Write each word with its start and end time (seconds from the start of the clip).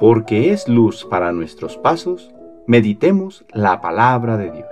porque 0.00 0.50
es 0.50 0.66
luz 0.66 1.04
para 1.04 1.30
nuestros 1.30 1.76
pasos, 1.76 2.30
meditemos 2.66 3.44
la 3.52 3.82
palabra 3.82 4.38
de 4.38 4.50
Dios. 4.50 4.66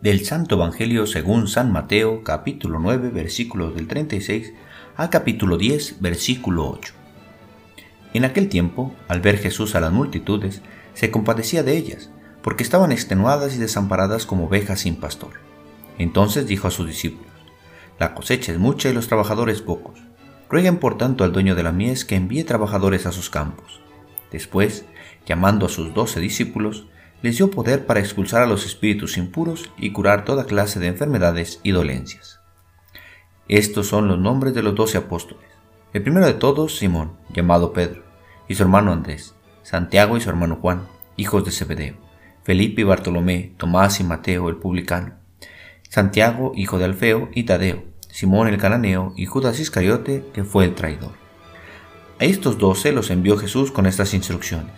Del 0.00 0.24
Santo 0.24 0.54
Evangelio 0.54 1.06
según 1.06 1.46
San 1.46 1.72
Mateo, 1.72 2.24
capítulo 2.24 2.78
9, 2.78 3.10
versículos 3.10 3.74
del 3.74 3.86
36 3.86 4.54
al 4.96 5.10
capítulo 5.10 5.58
10, 5.58 6.00
versículo 6.00 6.70
8. 6.70 6.94
En 8.14 8.24
aquel 8.24 8.48
tiempo, 8.48 8.94
al 9.08 9.20
ver 9.20 9.36
Jesús 9.36 9.74
a 9.74 9.80
las 9.80 9.92
multitudes, 9.92 10.62
se 10.94 11.10
compadecía 11.10 11.62
de 11.62 11.76
ellas, 11.76 12.10
porque 12.40 12.62
estaban 12.62 12.92
extenuadas 12.92 13.56
y 13.56 13.58
desamparadas 13.58 14.24
como 14.24 14.46
ovejas 14.46 14.80
sin 14.80 14.96
pastor. 14.96 15.32
Entonces 15.98 16.46
dijo 16.46 16.66
a 16.66 16.70
sus 16.70 16.86
discípulos, 16.86 17.30
La 17.98 18.14
cosecha 18.14 18.52
es 18.52 18.58
mucha 18.58 18.88
y 18.88 18.94
los 18.94 19.08
trabajadores 19.08 19.60
pocos. 19.60 20.00
Rueguen 20.48 20.78
por 20.78 20.98
tanto 20.98 21.24
al 21.24 21.32
dueño 21.32 21.54
de 21.54 21.62
la 21.62 21.72
mies 21.72 22.04
que 22.04 22.16
envíe 22.16 22.44
trabajadores 22.44 23.06
a 23.06 23.12
sus 23.12 23.30
campos. 23.30 23.80
Después, 24.30 24.84
llamando 25.26 25.66
a 25.66 25.68
sus 25.68 25.94
doce 25.94 26.20
discípulos, 26.20 26.86
les 27.22 27.38
dio 27.38 27.50
poder 27.50 27.86
para 27.86 28.00
expulsar 28.00 28.42
a 28.42 28.46
los 28.46 28.66
espíritus 28.66 29.16
impuros 29.16 29.70
y 29.78 29.92
curar 29.92 30.24
toda 30.24 30.44
clase 30.44 30.78
de 30.78 30.88
enfermedades 30.88 31.60
y 31.62 31.70
dolencias. 31.70 32.40
Estos 33.48 33.86
son 33.86 34.08
los 34.08 34.18
nombres 34.18 34.54
de 34.54 34.62
los 34.62 34.74
doce 34.74 34.98
apóstoles. 34.98 35.48
El 35.92 36.02
primero 36.02 36.26
de 36.26 36.34
todos, 36.34 36.76
Simón, 36.76 37.16
llamado 37.32 37.72
Pedro, 37.72 38.04
y 38.48 38.54
su 38.54 38.62
hermano 38.62 38.92
Andrés, 38.92 39.34
Santiago 39.62 40.16
y 40.16 40.20
su 40.20 40.28
hermano 40.28 40.56
Juan, 40.60 40.86
hijos 41.16 41.44
de 41.44 41.50
Zebedeo, 41.50 41.96
Felipe 42.42 42.82
y 42.82 42.84
Bartolomé, 42.84 43.54
Tomás 43.56 44.00
y 44.00 44.04
Mateo 44.04 44.48
el 44.48 44.56
publicano, 44.56 45.14
Santiago, 45.88 46.52
hijo 46.56 46.78
de 46.78 46.86
Alfeo, 46.86 47.30
y 47.32 47.44
Tadeo, 47.44 47.84
Simón 48.14 48.46
el 48.46 48.58
cananeo 48.58 49.12
y 49.16 49.26
Judas 49.26 49.58
Iscariote, 49.58 50.24
que 50.32 50.44
fue 50.44 50.66
el 50.66 50.76
traidor. 50.76 51.14
A 52.20 52.24
estos 52.24 52.58
doce 52.58 52.92
los 52.92 53.10
envió 53.10 53.36
Jesús 53.36 53.72
con 53.72 53.86
estas 53.86 54.14
instrucciones. 54.14 54.70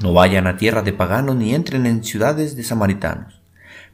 No 0.00 0.12
vayan 0.12 0.46
a 0.46 0.56
tierra 0.56 0.82
de 0.82 0.92
paganos 0.92 1.34
ni 1.34 1.56
entren 1.56 1.86
en 1.86 2.04
ciudades 2.04 2.54
de 2.54 2.62
samaritanos. 2.62 3.42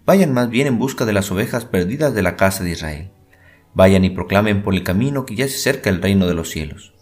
Vayan 0.05 0.34
más 0.34 0.50
bien 0.50 0.67
en 0.67 0.78
busca 0.78 1.06
de 1.06 1.14
las 1.14 1.31
ovejas 1.31 1.64
perdidas 1.64 2.12
de 2.12 2.20
la 2.20 2.36
casa 2.36 2.62
de 2.62 2.72
Israel. 2.72 3.11
Vayan 3.72 4.05
y 4.05 4.11
proclamen 4.11 4.62
por 4.62 4.75
el 4.75 4.84
camino 4.84 5.25
que 5.25 5.34
ya 5.34 5.48
se 5.48 5.56
acerca 5.56 5.89
el 5.89 6.03
reino 6.03 6.27
de 6.27 6.34
los 6.34 6.50
cielos. 6.50 6.92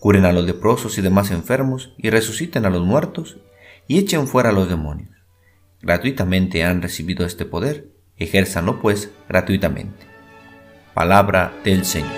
Curen 0.00 0.24
a 0.24 0.32
los 0.32 0.46
leprosos 0.46 0.96
y 0.96 1.02
demás 1.02 1.30
enfermos 1.30 1.92
y 1.98 2.08
resuciten 2.08 2.64
a 2.64 2.70
los 2.70 2.86
muertos 2.86 3.36
y 3.86 3.98
echen 3.98 4.26
fuera 4.26 4.48
a 4.48 4.52
los 4.52 4.70
demonios. 4.70 5.10
Gratuitamente 5.82 6.64
han 6.64 6.80
recibido 6.80 7.26
este 7.26 7.44
poder, 7.44 7.90
ejérzanlo 8.16 8.80
pues 8.80 9.10
gratuitamente. 9.28 10.05
Palabra 10.96 11.52
del 11.62 11.84
Señor. 11.84 12.10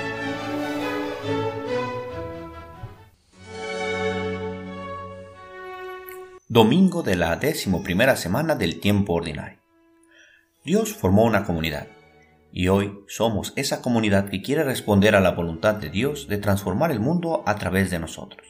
Domingo 6.47 7.03
de 7.03 7.17
la 7.17 7.35
décimo 7.35 7.83
primera 7.83 8.15
semana 8.15 8.55
del 8.55 8.79
tiempo 8.79 9.15
ordinario. 9.15 9.59
Dios 10.65 10.95
formó 10.95 11.25
una 11.25 11.43
comunidad 11.43 11.89
y 12.53 12.69
hoy 12.69 13.01
somos 13.09 13.53
esa 13.57 13.83
comunidad 13.83 14.31
que 14.31 14.43
quiere 14.43 14.63
responder 14.63 15.17
a 15.17 15.21
la 15.21 15.33
voluntad 15.33 15.75
de 15.75 15.91
Dios 15.91 16.29
de 16.29 16.39
transformar 16.39 16.93
el 16.93 17.01
mundo 17.01 17.43
a 17.47 17.57
través 17.57 17.91
de 17.91 17.99
nosotros. 17.99 18.47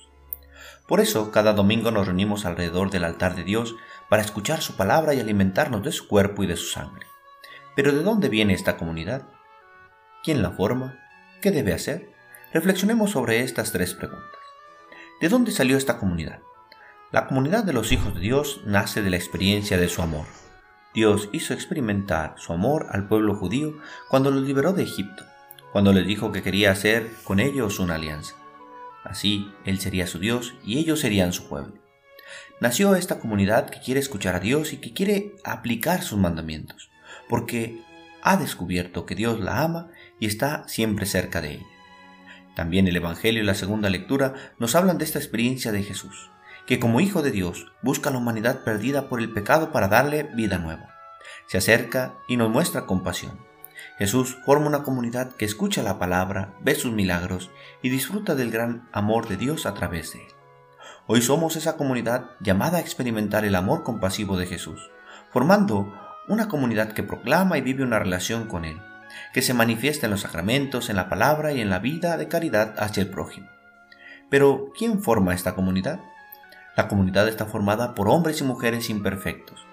Por 0.87 1.01
eso, 1.01 1.31
cada 1.31 1.55
domingo 1.55 1.91
nos 1.91 2.07
reunimos 2.07 2.45
alrededor 2.45 2.91
del 2.91 3.05
altar 3.05 3.35
de 3.35 3.45
Dios 3.45 3.77
para 4.11 4.20
escuchar 4.20 4.61
su 4.61 4.77
palabra 4.77 5.15
y 5.15 5.20
alimentarnos 5.20 5.83
de 5.83 5.92
su 5.92 6.07
cuerpo 6.07 6.42
y 6.42 6.47
de 6.47 6.59
su 6.59 6.67
sangre. 6.67 7.07
Pero 7.75 7.92
¿de 7.92 8.03
dónde 8.03 8.29
viene 8.29 8.53
esta 8.53 8.77
comunidad? 8.77 9.23
¿Quién 10.24 10.42
la 10.42 10.50
forma? 10.50 10.98
¿Qué 11.41 11.52
debe 11.52 11.72
hacer? 11.72 12.11
Reflexionemos 12.52 13.12
sobre 13.12 13.42
estas 13.42 13.70
tres 13.70 13.94
preguntas. 13.94 14.27
¿De 15.20 15.28
dónde 15.28 15.52
salió 15.52 15.77
esta 15.77 15.98
comunidad? 15.98 16.41
La 17.12 17.27
comunidad 17.27 17.62
de 17.62 17.73
los 17.73 17.92
hijos 17.92 18.14
de 18.14 18.20
Dios 18.20 18.61
nace 18.67 19.01
de 19.01 19.11
la 19.11 19.17
experiencia 19.17 19.78
de 19.78 19.89
su 19.89 20.02
amor. 20.02 20.27
Dios 20.92 21.28
hizo 21.33 21.55
experimentar 21.55 22.34
su 22.36 22.52
amor 22.52 22.86
al 22.90 23.07
pueblo 23.07 23.34
judío 23.36 23.78
cuando 24.08 24.30
los 24.30 24.42
liberó 24.42 24.73
de 24.73 24.83
Egipto, 24.83 25.24
cuando 25.73 25.92
les 25.92 26.07
dijo 26.07 26.33
que 26.33 26.42
quería 26.42 26.73
hacer 26.73 27.08
con 27.23 27.39
ellos 27.39 27.78
una 27.78 27.95
alianza. 27.95 28.34
Así, 29.05 29.52
Él 29.64 29.78
sería 29.78 30.08
su 30.08 30.18
Dios 30.18 30.55
y 30.64 30.78
ellos 30.78 31.01
serían 31.01 31.33
su 31.33 31.48
pueblo. 31.48 31.74
Nació 32.61 32.96
esta 32.96 33.20
comunidad 33.20 33.70
que 33.70 33.80
quiere 33.80 34.01
escuchar 34.01 34.34
a 34.34 34.40
Dios 34.40 34.73
y 34.73 34.78
que 34.78 34.92
quiere 34.92 35.36
aplicar 35.45 36.02
sus 36.02 36.18
mandamientos, 36.18 36.90
porque 37.28 37.84
ha 38.23 38.36
descubierto 38.36 39.06
que 39.06 39.14
Dios 39.14 39.40
la 39.40 39.62
ama 39.62 39.89
y 40.18 40.27
está 40.27 40.67
siempre 40.68 41.06
cerca 41.06 41.40
de 41.40 41.52
ella. 41.52 41.67
También 42.55 42.89
el 42.89 42.96
Evangelio 42.96 43.42
y 43.42 43.46
la 43.46 43.55
segunda 43.55 43.89
lectura 43.89 44.34
nos 44.58 44.74
hablan 44.74 44.98
de 44.98 45.05
esta 45.05 45.18
experiencia 45.18 45.70
de 45.70 45.83
Jesús, 45.83 46.30
que 46.67 46.80
como 46.80 47.01
Hijo 47.01 47.23
de 47.23 47.30
Dios 47.30 47.73
busca 47.83 48.11
a 48.11 48.12
la 48.12 48.18
humanidad 48.18 48.64
perdida 48.64 49.08
por 49.08 49.20
el 49.20 49.33
pecado 49.33 49.70
para 49.70 49.89
darle 49.89 50.24
vida 50.24 50.58
nueva. 50.58 50.95
Se 51.46 51.58
acerca 51.58 52.14
y 52.28 52.36
nos 52.36 52.51
muestra 52.51 52.86
compasión. 52.86 53.39
Jesús 53.96 54.36
forma 54.45 54.67
una 54.67 54.83
comunidad 54.83 55.34
que 55.36 55.45
escucha 55.45 55.83
la 55.83 55.98
palabra, 55.98 56.55
ve 56.61 56.74
sus 56.74 56.92
milagros 56.92 57.51
y 57.83 57.90
disfruta 57.90 58.34
del 58.34 58.51
gran 58.51 58.89
amor 58.92 59.28
de 59.28 59.36
Dios 59.36 59.67
a 59.67 59.74
través 59.74 60.12
de 60.12 60.20
él. 60.24 60.33
Hoy 61.07 61.23
somos 61.23 61.57
esa 61.57 61.77
comunidad 61.77 62.33
llamada 62.40 62.78
a 62.78 62.80
experimentar 62.80 63.45
el 63.45 63.55
amor 63.55 63.83
compasivo 63.83 64.36
de 64.36 64.46
Jesús, 64.46 64.90
formando 65.30 65.95
una 66.28 66.48
comunidad 66.48 66.92
que 66.92 67.02
proclama 67.02 67.58
y 67.58 67.62
vive 67.62 67.83
una 67.83 67.98
relación 67.98 68.46
con 68.46 68.64
Él, 68.64 68.80
que 69.33 69.42
se 69.42 69.55
manifiesta 69.55 70.06
en 70.06 70.12
los 70.12 70.20
sacramentos, 70.20 70.90
en 70.90 70.96
la 70.96 71.08
palabra 71.08 71.52
y 71.52 71.61
en 71.61 71.70
la 71.70 71.78
vida 71.78 72.16
de 72.16 72.28
caridad 72.28 72.74
hacia 72.78 73.02
el 73.02 73.08
prójimo. 73.08 73.48
Pero, 74.30 74.72
¿quién 74.77 75.02
forma 75.02 75.34
esta 75.34 75.55
comunidad? 75.55 76.00
La 76.77 76.86
comunidad 76.86 77.28
está 77.28 77.46
formada 77.46 77.94
por 77.94 78.08
hombres 78.08 78.40
y 78.40 78.44
mujeres 78.44 78.90
imperfectos, 78.90 79.66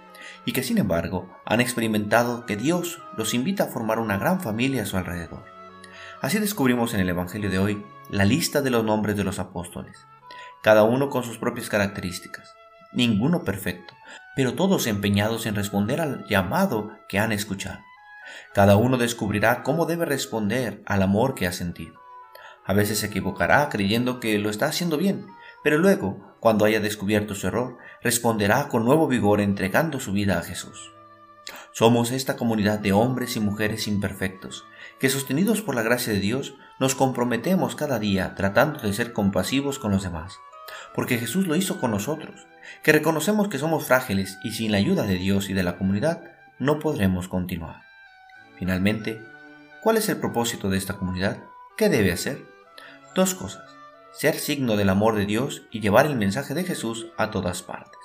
y 0.45 0.53
que 0.53 0.63
sin 0.63 0.77
embargo 0.77 1.29
han 1.45 1.61
experimentado 1.61 2.45
que 2.45 2.55
Dios 2.55 3.01
los 3.17 3.33
invita 3.33 3.65
a 3.65 3.67
formar 3.67 3.99
una 3.99 4.17
gran 4.17 4.39
familia 4.39 4.83
a 4.83 4.85
su 4.85 4.97
alrededor. 4.97 5.43
Así 6.21 6.39
descubrimos 6.39 6.93
en 6.93 7.01
el 7.01 7.09
Evangelio 7.09 7.49
de 7.49 7.59
hoy 7.59 7.85
la 8.09 8.25
lista 8.25 8.61
de 8.61 8.69
los 8.69 8.83
nombres 8.83 9.17
de 9.17 9.23
los 9.23 9.39
apóstoles, 9.39 10.07
cada 10.63 10.83
uno 10.83 11.09
con 11.09 11.23
sus 11.23 11.37
propias 11.37 11.69
características, 11.69 12.55
ninguno 12.93 13.43
perfecto, 13.43 13.93
pero 14.35 14.53
todos 14.53 14.87
empeñados 14.87 15.45
en 15.45 15.55
responder 15.55 16.01
al 16.01 16.25
llamado 16.27 16.91
que 17.07 17.19
han 17.19 17.31
escuchado. 17.31 17.79
Cada 18.53 18.75
uno 18.75 18.97
descubrirá 18.97 19.63
cómo 19.63 19.85
debe 19.85 20.05
responder 20.05 20.81
al 20.85 21.01
amor 21.01 21.35
que 21.35 21.47
ha 21.47 21.51
sentido. 21.51 22.01
A 22.65 22.73
veces 22.73 22.99
se 22.99 23.07
equivocará 23.07 23.69
creyendo 23.69 24.19
que 24.19 24.37
lo 24.39 24.49
está 24.49 24.65
haciendo 24.65 24.97
bien, 24.97 25.27
pero 25.63 25.77
luego, 25.77 26.35
cuando 26.39 26.65
haya 26.65 26.79
descubierto 26.79 27.35
su 27.35 27.47
error, 27.47 27.77
responderá 28.01 28.67
con 28.67 28.85
nuevo 28.85 29.07
vigor 29.07 29.41
entregando 29.41 29.99
su 29.99 30.11
vida 30.11 30.37
a 30.39 30.43
Jesús. 30.43 30.91
Somos 31.71 32.11
esta 32.11 32.37
comunidad 32.37 32.79
de 32.79 32.93
hombres 32.93 33.35
y 33.35 33.39
mujeres 33.39 33.87
imperfectos, 33.87 34.65
que 34.99 35.09
sostenidos 35.09 35.61
por 35.61 35.75
la 35.75 35.83
gracia 35.83 36.13
de 36.13 36.19
Dios, 36.19 36.55
nos 36.79 36.95
comprometemos 36.95 37.75
cada 37.75 37.99
día 37.99 38.33
tratando 38.35 38.79
de 38.79 38.93
ser 38.93 39.13
compasivos 39.13 39.77
con 39.77 39.91
los 39.91 40.03
demás, 40.03 40.39
porque 40.93 41.17
Jesús 41.17 41.47
lo 41.47 41.55
hizo 41.55 41.79
con 41.79 41.91
nosotros, 41.91 42.47
que 42.83 42.91
reconocemos 42.91 43.47
que 43.47 43.57
somos 43.57 43.85
frágiles 43.85 44.39
y 44.43 44.51
sin 44.51 44.71
la 44.71 44.77
ayuda 44.77 45.03
de 45.03 45.15
Dios 45.15 45.49
y 45.49 45.53
de 45.53 45.63
la 45.63 45.77
comunidad 45.77 46.23
no 46.59 46.79
podremos 46.79 47.27
continuar. 47.27 47.83
Finalmente, 48.57 49.21
¿cuál 49.81 49.97
es 49.97 50.09
el 50.09 50.17
propósito 50.17 50.69
de 50.69 50.77
esta 50.77 50.97
comunidad? 50.97 51.37
¿Qué 51.77 51.89
debe 51.89 52.11
hacer? 52.11 52.45
Dos 53.15 53.35
cosas 53.35 53.75
ser 54.15 54.35
signo 54.35 54.77
del 54.77 54.87
amor 54.89 55.15
de 55.15 55.25
Dios 55.25 55.63
y 55.71 55.81
llevar 55.81 56.05
el 56.05 56.15
mensaje 56.15 56.53
de 56.53 56.63
Jesús 56.63 57.07
a 57.17 57.31
todas 57.31 57.61
partes. 57.61 57.99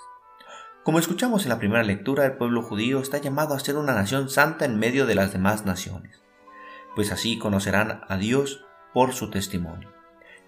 Como 0.82 0.98
escuchamos 0.98 1.44
en 1.44 1.50
la 1.50 1.60
primera 1.60 1.84
lectura, 1.84 2.26
el 2.26 2.36
pueblo 2.36 2.62
judío 2.62 2.98
está 2.98 3.18
llamado 3.18 3.54
a 3.54 3.60
ser 3.60 3.76
una 3.76 3.94
nación 3.94 4.28
santa 4.28 4.64
en 4.64 4.76
medio 4.76 5.06
de 5.06 5.14
las 5.14 5.32
demás 5.32 5.64
naciones, 5.64 6.20
pues 6.96 7.12
así 7.12 7.38
conocerán 7.38 8.00
a 8.08 8.16
Dios 8.16 8.64
por 8.92 9.12
su 9.12 9.30
testimonio. 9.30 9.92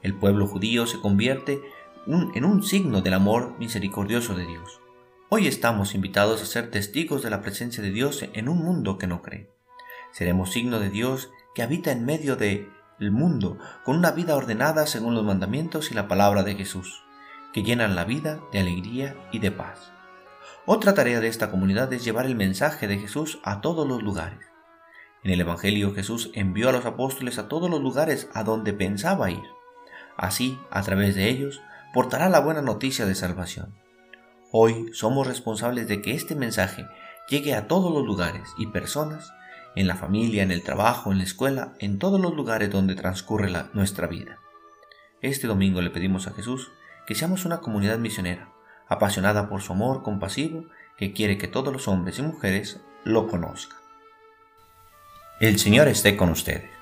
El 0.03 0.19
pueblo 0.19 0.49
judío 0.49 0.89
se 0.89 0.99
convierte 0.99 1.61
en 2.07 2.45
un 2.45 2.63
signo 2.65 3.01
del 3.01 3.15
amor 3.15 3.55
misericordioso 3.59 4.35
de 4.35 4.45
Dios. 4.45 4.81
Hoy 5.29 5.47
estamos 5.47 5.95
invitados 5.95 6.43
a 6.43 6.47
ser 6.47 6.69
testigos 6.69 7.23
de 7.23 7.31
la 7.31 7.43
presencia 7.43 7.83
de 7.83 7.91
Dios 7.91 8.25
en 8.33 8.49
un 8.49 8.59
mundo 8.59 8.99
que 8.99 9.07
no 9.07 9.23
cree. 9.23 9.49
Seremos 10.11 10.51
signo 10.51 10.81
de 10.81 10.91
Dios 10.91 11.31
que 11.55 11.63
habita 11.63 11.93
en 11.93 12.05
medio 12.05 12.35
de 12.35 12.69
el 12.99 13.13
mundo 13.13 13.59
con 13.85 13.97
una 13.97 14.11
vida 14.11 14.35
ordenada 14.35 14.87
según 14.87 15.15
los 15.15 15.25
mandamientos 15.25 15.93
y 15.93 15.95
la 15.95 16.09
palabra 16.09 16.43
de 16.43 16.57
Jesús, 16.57 17.05
que 17.53 17.63
llenan 17.63 17.95
la 17.95 18.05
vida 18.05 18.41
de 18.53 18.59
alegría 18.59 19.17
y 19.31 19.39
de 19.39 19.53
paz. 19.53 19.93
Otra 20.67 20.95
tarea 20.95 21.21
de 21.21 21.29
esta 21.29 21.53
comunidad 21.53 21.93
es 21.93 22.05
llevar 22.05 22.27
el 22.27 22.35
mensaje 22.35 22.89
de 22.89 22.99
Jesús 22.99 23.39
a 23.45 23.61
todos 23.61 23.87
los 23.87 24.03
lugares. 24.03 24.41
En 25.23 25.31
el 25.31 25.41
Evangelio 25.41 25.95
Jesús 25.95 26.33
envió 26.35 26.69
a 26.69 26.73
los 26.73 26.85
apóstoles 26.85 27.39
a 27.39 27.47
todos 27.47 27.71
los 27.71 27.81
lugares 27.81 28.29
a 28.35 28.43
donde 28.43 28.73
pensaba 28.73 29.31
ir. 29.31 29.45
Así, 30.17 30.59
a 30.71 30.83
través 30.83 31.15
de 31.15 31.29
ellos, 31.29 31.63
portará 31.93 32.29
la 32.29 32.41
buena 32.41 32.63
noticia 32.63 33.07
de 33.07 33.15
salvación. 33.15 33.75
Hoy 34.51 34.91
somos 34.93 35.27
responsables 35.27 35.89
de 35.89 36.03
que 36.03 36.13
este 36.15 36.35
mensaje 36.35 36.87
llegue 37.29 37.55
a 37.55 37.69
todos 37.69 37.93
los 37.93 38.05
lugares 38.05 38.49
y 38.59 38.67
personas 38.67 39.33
en 39.77 39.87
la 39.87 39.97
familia, 39.97 40.43
en 40.43 40.51
el 40.51 40.63
trabajo, 40.63 41.13
en 41.13 41.19
la 41.19 41.25
escuela, 41.25 41.75
en 41.79 41.99
todos 41.99 42.21
los 42.21 42.35
lugares 42.35 42.71
donde 42.71 42.95
transcurre 42.95 43.51
nuestra 43.73 44.07
vida. 44.07 44.39
Este 45.21 45.47
domingo 45.47 45.81
le 45.81 45.91
pedimos 45.91 46.27
a 46.27 46.33
Jesús 46.33 46.71
que 47.07 47.15
seamos 47.15 47.45
una 47.45 47.61
comunidad 47.61 47.99
misionera, 47.99 48.53
apasionada 48.89 49.49
por 49.49 49.63
su 49.63 49.73
amor 49.73 50.03
compasivo, 50.03 50.67
que 50.97 51.13
quiere 51.13 51.39
que 51.39 51.49
todos 51.49 51.73
los 51.73 51.89
hombres 51.89 52.19
y 52.19 52.23
mujeres 52.23 52.81
lo 53.05 53.29
conozcan. 53.29 53.79
El 55.41 55.59
Señor 55.59 55.89
esté 55.89 56.17
con 56.17 56.29
ustedes. 56.31 56.82